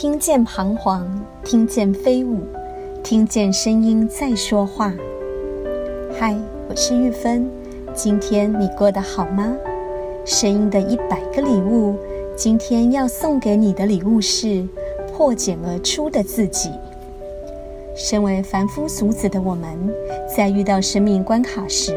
[0.00, 1.04] 听见彷徨，
[1.42, 2.42] 听见飞舞，
[3.02, 4.94] 听见声音在说话。
[6.16, 6.36] 嗨，
[6.68, 7.50] 我是玉芬，
[7.94, 9.52] 今天你过得好吗？
[10.24, 11.96] 声音的一百个礼物，
[12.36, 14.64] 今天要送给你的礼物是
[15.12, 16.70] 破茧而出的自己。
[17.96, 19.76] 身为凡夫俗子的我们，
[20.32, 21.92] 在遇到生命关卡时，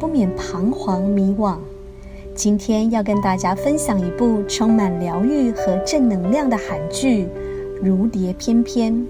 [0.00, 1.58] 不免彷徨迷惘。
[2.36, 7.24] 今天要跟大家分享一部充满疗愈和正能量的韩剧
[7.82, 8.92] 《如蝶翩翩》。《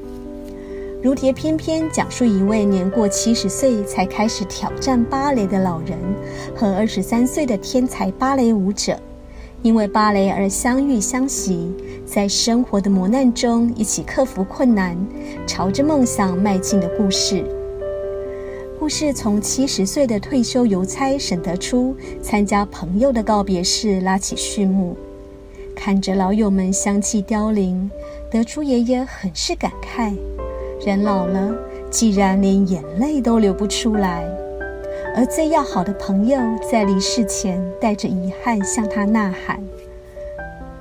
[1.02, 5.98] 如蝶翩翩》讲述一位年过七十岁才开始挑战芭蕾的老人
[6.54, 8.96] 和二十三岁的天才芭蕾舞者，
[9.60, 11.74] 因为芭蕾而相遇相惜，
[12.06, 14.96] 在生活的磨难中一起克服困难，
[15.48, 17.44] 朝着梦想迈进的故事。
[18.86, 24.96] 故事从七十岁的退休邮差沈德初参加朋友的告别式拉起序幕，
[25.74, 27.90] 看着老友们相继凋零，
[28.30, 30.14] 德初爷爷很是感慨：
[30.86, 31.52] 人老了，
[31.90, 34.24] 既然连眼泪都流不出来，
[35.16, 36.38] 而最要好的朋友
[36.70, 39.60] 在离世前带着遗憾向他呐喊：“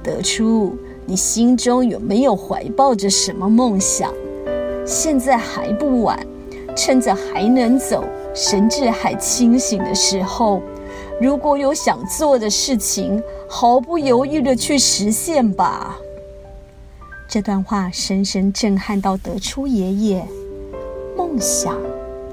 [0.05, 0.77] 德初，
[1.07, 4.13] 你心中有没有怀抱着什么梦想？
[4.85, 6.19] 现在还不晚。”
[6.75, 10.61] 趁着还能走、神智还清醒的时候，
[11.21, 15.97] 如果有想做的事情，毫不犹豫地去实现吧。
[17.27, 20.25] 这段话深深震撼到德初爷爷。
[21.17, 21.75] 梦想，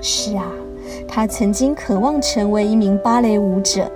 [0.01, 0.45] 是啊，
[1.07, 3.91] 他曾经渴望成为一名芭蕾舞者，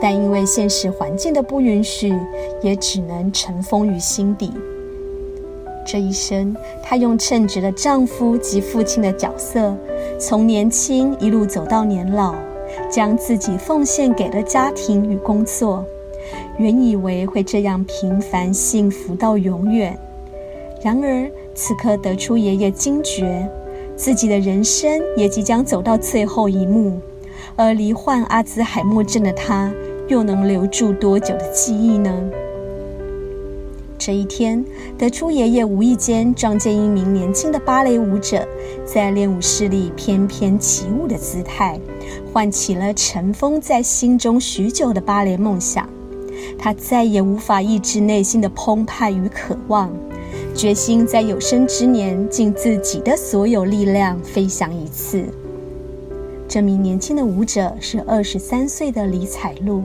[0.00, 2.16] 但因为现实环境的不允许，
[2.62, 4.52] 也只能尘封于心底。
[5.90, 9.76] 这一生，她用称职的丈夫及父亲的角色，
[10.20, 12.32] 从年轻一路走到年老，
[12.88, 15.84] 将自己奉献给了家庭与工作。
[16.58, 19.98] 原以为会这样平凡幸福到永远，
[20.80, 23.48] 然而此刻得出爷爷惊觉，
[23.96, 27.00] 自己的人生也即将走到最后一幕，
[27.56, 29.72] 而罹患阿兹海默症的他，
[30.06, 32.30] 又能留住多久的记忆呢？
[34.10, 34.64] 这一天，
[34.98, 38.44] 德初爷爷无意间撞见一名年轻的芭蕾舞者，
[38.84, 41.78] 在练舞室里翩翩起舞的姿态，
[42.32, 45.88] 唤起了尘封在心中许久的芭蕾梦想。
[46.58, 49.92] 他再也无法抑制内心的澎湃与渴望，
[50.56, 55.24] 决心在有生之年尽自己的所有力量飞翔一次。
[56.48, 59.84] 这名年轻的舞者是二十三岁的李彩璐。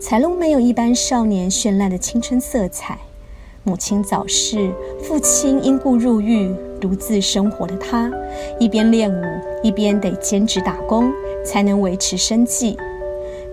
[0.00, 2.98] 彩璐没有一般少年绚烂的青春色彩。
[3.66, 4.70] 母亲早逝，
[5.02, 8.12] 父亲因故入狱，独自生活的她，
[8.60, 9.22] 一边练舞，
[9.62, 11.10] 一边得兼职打工，
[11.42, 12.76] 才能维持生计。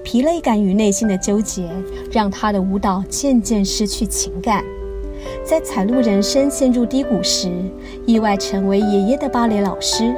[0.03, 1.69] 疲累感与内心的纠结，
[2.11, 4.65] 让她的舞蹈渐渐失去情感。
[5.45, 7.49] 在彩璐人生陷入低谷时，
[8.05, 10.13] 意外成为爷爷的芭蕾老师。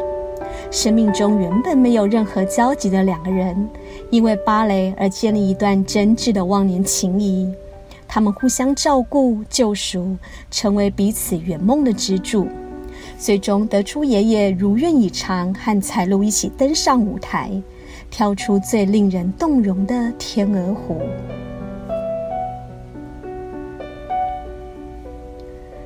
[0.71, 3.69] 生命中原本没有任何交集的两个人，
[4.09, 7.53] 因为芭蕾而建立一段真挚的忘年情谊。
[8.13, 10.15] 他们互相照顾、救赎，
[10.51, 12.47] 成为彼此圆梦的支柱。
[13.17, 17.49] 最终，德初爷爷如愿以偿，和彩璐一起登上舞台，
[18.11, 20.93] 跳出最令人动容的《天鹅湖》。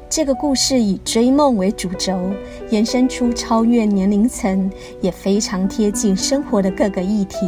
[0.10, 2.30] 这个故事以追梦为主轴，
[2.70, 7.48] 延伸出超越年龄层，也非常贴近生活的各个议题。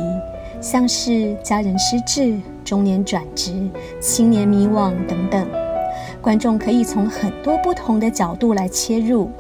[0.62, 2.38] 像是家人失智、
[2.70, 3.68] 中年转职、
[4.00, 5.48] 青年迷惘等等，
[6.22, 9.32] 观众可以从很多不同的角度来切入。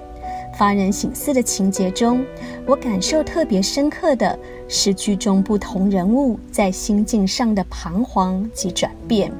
[0.57, 2.25] 发人省思的情节中，
[2.65, 4.35] 我感受特别深刻的
[4.67, 9.31] 是剧中不同人物在心境上的彷徨及转变。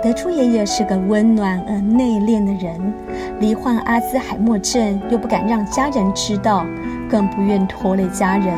[0.00, 2.94] 德初爷爷是个温暖而内敛的人，
[3.40, 6.64] 罹患阿兹海默症，又不敢让家人知道，
[7.10, 8.56] 更不愿拖累家人。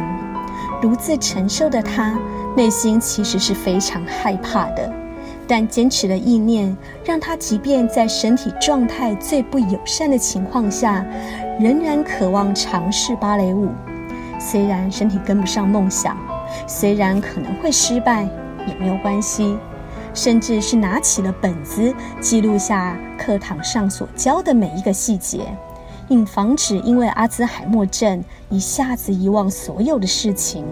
[0.83, 2.19] 独自承受的他，
[2.56, 4.93] 内心其实是非常害怕的，
[5.47, 11.05] 但坚持的意念让他即便在身体状态最不友善的情况下，
[11.59, 13.69] 仍然渴望尝试芭蕾舞。
[14.39, 16.17] 虽然身体跟不上梦想，
[16.67, 18.23] 虽然可能会失败，
[18.69, 19.56] 也没有关系，
[20.12, 25.41] 甚至是拿起了本子，记录下课堂上所教的每一个细节。
[26.06, 30.65] 以防止因为阿兹海默症一下子遗忘所有的事情，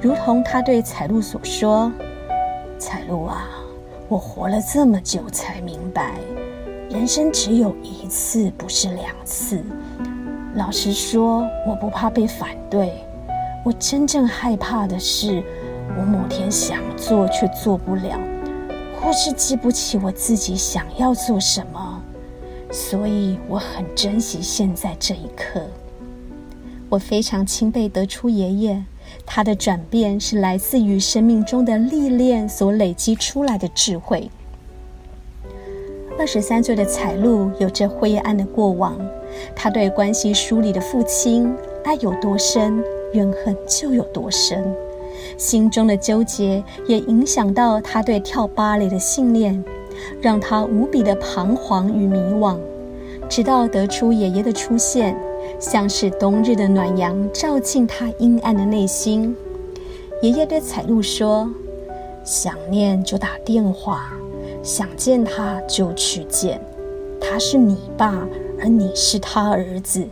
[0.00, 1.92] 如同他对彩璐所说
[2.78, 3.48] ：“彩璐啊，
[4.08, 6.14] 我活了这么久才明白，
[6.88, 9.60] 人生只有一次，不是两次。
[10.54, 13.02] 老实说，我不怕被反对，
[13.64, 15.42] 我真正害怕的是，
[15.98, 18.20] 我某天想做却做不了，
[19.00, 22.02] 或是记不起我自己想要做什么。”
[22.70, 25.60] 所以我很珍惜现在这一刻。
[26.90, 28.84] 我非常钦佩德初爷爷，
[29.26, 34.30] 他的转变是来自于生命中的历练所累积出来的智慧。
[36.18, 38.98] 二十三岁的彩璐有着灰暗的过往，
[39.54, 42.82] 他对关系疏离的父亲爱有多深，
[43.12, 44.64] 怨恨就有多深。
[45.36, 49.62] 心中的纠结也影响到他对跳芭蕾的信念，
[50.20, 52.56] 让他无比的彷徨与迷惘。
[53.28, 55.16] 直到得出爷爷的出现，
[55.58, 59.36] 像是冬日的暖阳，照进他阴暗的内心。
[60.22, 61.48] 爷爷对彩璐说
[62.24, 64.12] ：“想念就打电话，
[64.62, 66.60] 想见他就去见。
[67.20, 68.26] 他是你爸，
[68.60, 70.06] 而你是他儿子。”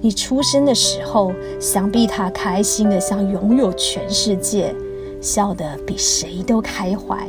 [0.00, 4.72] 你出生的时候，想必他开心的像拥有全世界，
[5.20, 7.28] 笑得比谁都开怀，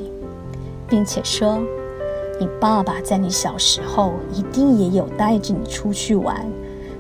[0.88, 1.60] 并且说，
[2.40, 6.46] 你爸爸在你小时候一定也有带着你出去玩，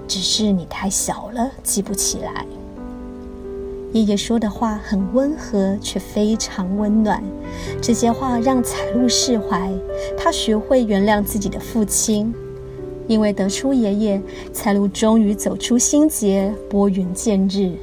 [0.09, 2.43] 只是你太小了，记不起来。
[3.93, 7.23] 爷爷说的话很温和，却非常温暖。
[7.79, 9.71] 这些话让彩璐释怀，
[10.17, 12.33] 她学会原谅自己的父亲。
[13.07, 14.21] 因为德初爷爷，
[14.51, 17.73] 彩璐终于走出心结，拨云见日。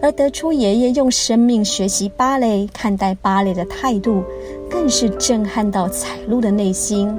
[0.00, 4.22] 而德初爷爷用生命学习芭蕾，看待芭蕾的态度，
[4.70, 7.14] 更是震撼到彩璐的内心。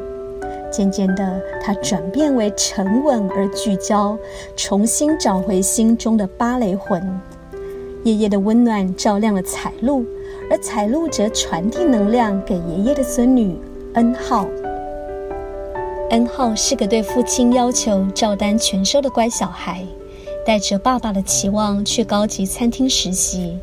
[0.72, 4.18] 渐渐的，他转变为沉稳而聚焦，
[4.56, 7.02] 重新找回心中的芭蕾魂。
[8.04, 10.06] 爷爷的温暖照亮了彩璐，
[10.50, 13.58] 而彩璐则传递能量给爷爷的孙女
[13.94, 14.48] 恩浩。
[16.12, 19.86] 恩浩是个对父亲要求照单全收的乖小孩，
[20.46, 23.58] 带着爸爸的期望去高级餐厅实习，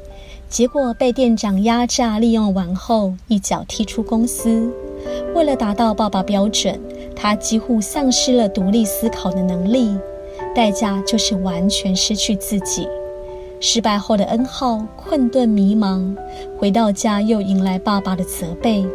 [0.48, 4.70] 结果被店长压榨利用完后一脚踢出公司。
[5.34, 6.78] 为了达到爸爸标准，
[7.16, 9.96] 他几乎丧失了独立思考的能力，
[10.54, 12.86] 代价就是完全失去自己。
[13.58, 16.14] 失败后的恩浩困顿迷茫，
[16.58, 18.86] 回到家又迎来爸爸的责备。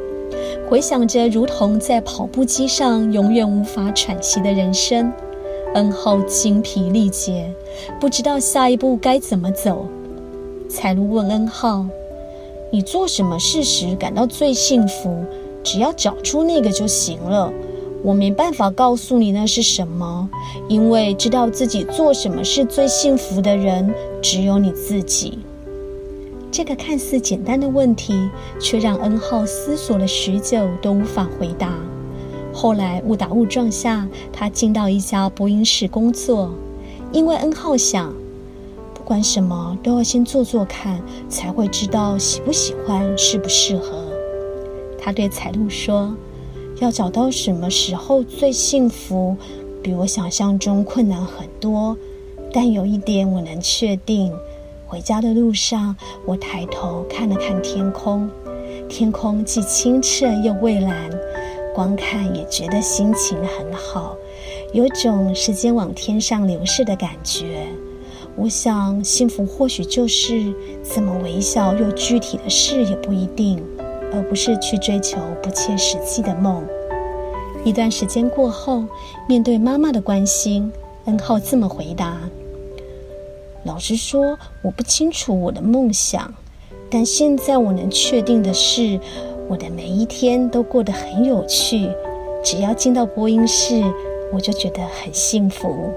[0.70, 5.12] 回想着如同在跑步机上永远无法喘息的人生，
[5.74, 7.52] 恩浩精疲力竭，
[8.00, 9.88] 不知道下一步该怎么走。
[10.70, 11.86] 彩璐问恩浩
[12.72, 15.26] ：“你做什么事时感到最幸福？
[15.64, 17.52] 只要找出那个就行了。
[18.04, 20.30] 我没办法告诉你那是什么，
[20.68, 25.40] 因为知道自己做什么是最幸福的人，只有你自己。”
[26.52, 31.74] 这个看似简单的问题，却让恩浩思索了许久都无法回答。
[32.52, 36.52] 后来误打误撞下，他进到一家播音室工作，
[37.14, 38.14] 因为恩浩想，
[38.94, 44.04] 不管什么都要先做做看，才会知道喜不喜欢、适不适合。
[45.00, 46.14] 他对彩璐说
[46.82, 49.38] ：“要找到什么时候最幸福，
[49.84, 51.96] 比我想象中困难很多，
[52.52, 54.34] 但有一点我能确定。”
[54.88, 55.96] 回家的路上，
[56.26, 58.28] 我抬头看了看天空，
[58.90, 61.10] 天空既清澈又蔚蓝，
[61.76, 64.16] 光看也觉得心情很好，
[64.74, 67.68] 有种时间往天上流逝的感觉。
[68.36, 70.52] 我想，幸福或许就是
[70.84, 73.64] 这么微小又具体的事也不一定，
[74.12, 76.64] 而不是去追求不切实际的梦。
[77.64, 78.84] 一段时间过后，
[79.28, 80.72] 面对妈妈的关心，
[81.06, 82.18] 恩浩这么回答。
[83.64, 86.34] 老实说，我不清楚我的梦想，
[86.90, 89.00] 但现在我能确定的是，
[89.48, 91.88] 我的每一天都过得很有趣。
[92.44, 93.84] 只要进到播音室，
[94.34, 95.92] 我就觉得很幸福。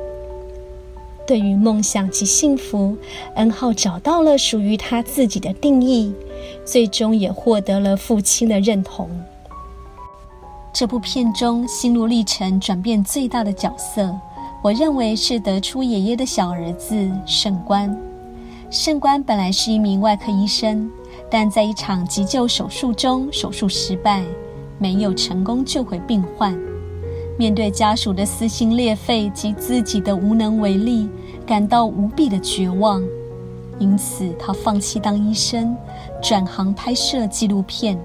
[1.27, 2.97] 对于梦想及幸福，
[3.37, 6.13] 恩浩找到了属于他自己的定义，
[6.65, 9.09] 最终也获得了父亲的认同。
[10.73, 14.15] 这部片中心路历程转变最大的角色。
[14.63, 17.95] 我认为是德初爷爷的小儿子胜官。
[18.71, 20.91] 胜官本来是一名外科医生，
[21.31, 24.25] 但在一场急救手术中，手术失败，
[24.79, 26.59] 没有成功救回病患。
[27.37, 31.09] 面对家属的撕心裂肺及自己的无能为力，
[31.45, 33.03] 感到无比的绝望。
[33.81, 35.77] 因此，他放弃当医生，
[36.23, 37.99] 转行拍摄纪录片。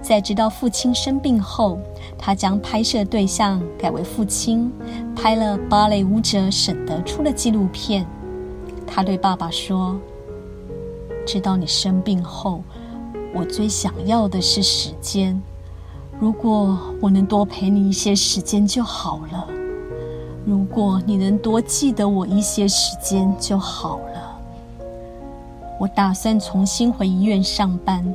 [0.00, 1.78] 在知道父亲生病后，
[2.18, 4.72] 他将拍摄对象改为父亲，
[5.14, 8.06] 拍了芭蕾舞者沈德初的纪录片。
[8.86, 9.96] 他对爸爸说
[11.26, 12.64] ：“知道你生病后，
[13.34, 15.40] 我最想要的是时间。
[16.22, 19.44] 如果我能多陪你一些时间就好了。
[20.44, 24.38] 如果你能多记得我一些时间就好了。
[25.80, 28.14] 我打算重新回医院上班。”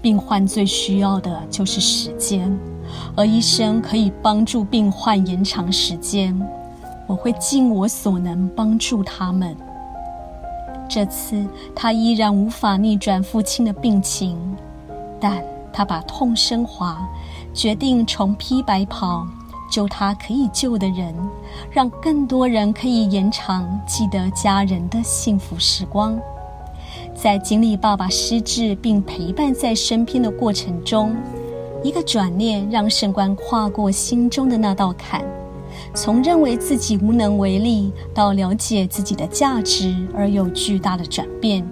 [0.00, 2.58] 病患最需要的就是时间，
[3.14, 6.34] 而医生可以帮助病患延长时间，
[7.06, 9.54] 我会尽我所能帮助他们。
[10.88, 11.44] 这次
[11.76, 14.38] 他依然无法逆转父亲的病情，
[15.20, 17.04] 但他把痛升华，
[17.52, 19.26] 决定重披白袍，
[19.68, 21.12] 救他可以救的人，
[21.68, 26.16] 让更多人可以延长记得家人的幸福时光。
[27.12, 31.14] 在经历爸爸失智并陪伴在身边的过程中，
[31.82, 35.24] 一个转念让胜官跨过心中的那道坎，
[35.92, 41.66] 从认为自己无能为力到了解自己的价值而有巨大的转变。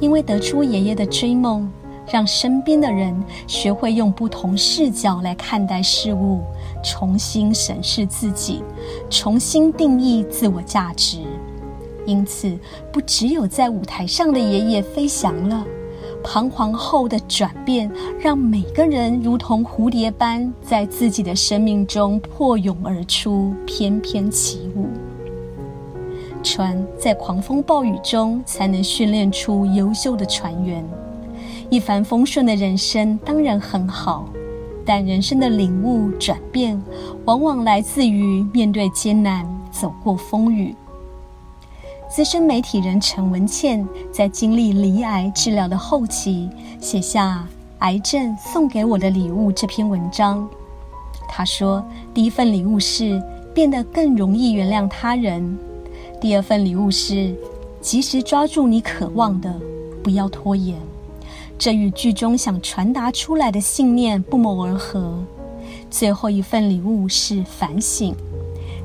[0.00, 1.68] 因为得出爷爷的追梦，
[2.10, 3.14] 让身边的人
[3.46, 6.40] 学会用不同视角来看待事物，
[6.82, 8.62] 重新审视自己，
[9.10, 11.18] 重新定义自我价值。
[12.06, 12.58] 因此，
[12.90, 15.64] 不只有在舞台上的爷爷飞翔了，
[16.24, 24.86] 彷徨后的转变，让每个人如同蝴蝶般在自己的生命中破蛹而出，翩翩起舞。
[26.42, 30.82] 船在狂风暴雨中才能训练出优秀的船员。
[31.70, 34.26] 一帆风顺的人生当然很好，
[34.86, 36.82] 但人生的领悟转变，
[37.26, 40.74] 往往来自于面对艰难，走过风雨。
[42.08, 46.48] 资深媒体人陈文茜在经历罹癌治疗的后期，
[46.80, 47.46] 写下
[47.80, 50.48] 《癌症送给我的礼物》这篇文章。
[51.28, 51.84] 她说
[52.14, 53.22] ：“第一份礼物是
[53.54, 55.54] 变得更容易原谅他人；
[56.18, 57.36] 第二份礼物是
[57.82, 59.54] 及时抓住你渴望的，
[60.02, 60.74] 不要拖延。”
[61.58, 65.18] 这与剧中想传达出来的信念不谋而合。
[65.90, 68.14] 最后一份礼物是反省，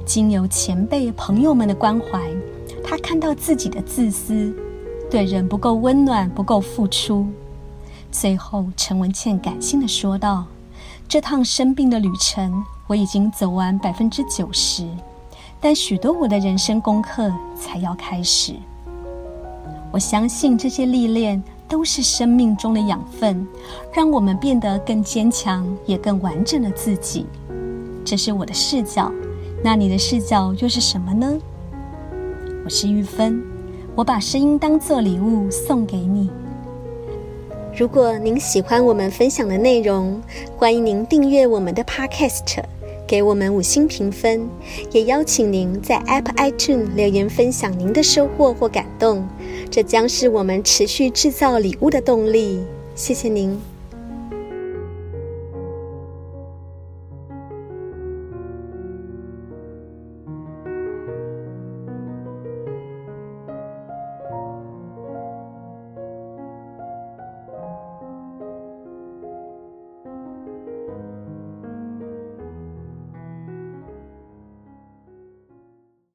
[0.04, 2.20] 经由前辈朋友们的关怀。
[2.84, 4.52] 他看到自己的自私，
[5.10, 7.28] 对人不够温暖，不够付出。
[8.12, 10.46] 最后，陈文茜感性的说道
[11.08, 14.88] ：“这趟生病的旅程，我已经走完百分之九十，
[15.62, 18.56] 但许多我的人生功课才要开始。
[19.92, 23.48] 我相信这些历练都是生命中的养分，
[23.94, 27.26] 让我们变得更坚强，也更完整的自己。
[28.06, 29.12] 这是我的视角，
[29.64, 31.38] 那你的视角又是什么呢？”
[32.66, 33.44] 我是玉芬，
[33.96, 36.30] 我把声音当作礼物送给你。
[37.76, 40.22] 如果您喜欢我们分享的内容，
[40.58, 42.64] 欢迎您订阅我们的 Podcast，
[43.08, 44.48] 给我们五星评分，
[44.92, 49.28] 也邀请您在 App iTunes 留言分享您的收获或感动，
[49.74, 52.62] 这将是我们持续制造礼物的动力。
[52.94, 53.73] 谢谢您。